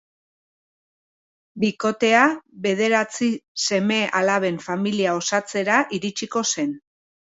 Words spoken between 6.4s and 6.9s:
zen.